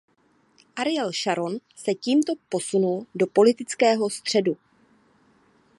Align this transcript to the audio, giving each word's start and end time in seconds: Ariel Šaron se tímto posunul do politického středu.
Ariel 0.75 1.11
Šaron 1.13 1.53
se 1.83 1.93
tímto 1.93 2.33
posunul 2.49 3.05
do 3.15 3.27
politického 3.27 4.09
středu. 4.09 4.57